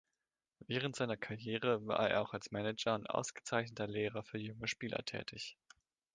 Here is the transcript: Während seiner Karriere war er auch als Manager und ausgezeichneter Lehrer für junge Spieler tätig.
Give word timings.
Während 0.65 0.95
seiner 0.95 1.15
Karriere 1.15 1.85
war 1.85 2.09
er 2.09 2.23
auch 2.23 2.33
als 2.33 2.49
Manager 2.51 2.95
und 2.95 3.07
ausgezeichneter 3.11 3.85
Lehrer 3.85 4.23
für 4.23 4.39
junge 4.39 4.67
Spieler 4.67 5.05
tätig. 5.05 5.57